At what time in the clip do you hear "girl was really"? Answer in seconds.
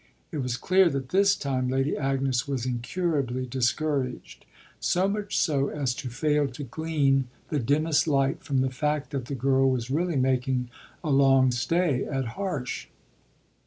9.35-10.15